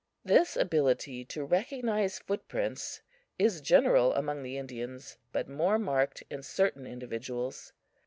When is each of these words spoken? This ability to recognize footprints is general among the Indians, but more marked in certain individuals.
This 0.25 0.57
ability 0.57 1.23
to 1.25 1.45
recognize 1.45 2.17
footprints 2.17 3.03
is 3.37 3.61
general 3.61 4.15
among 4.15 4.41
the 4.41 4.57
Indians, 4.57 5.15
but 5.31 5.47
more 5.47 5.77
marked 5.77 6.23
in 6.31 6.41
certain 6.41 6.87
individuals. 6.87 7.71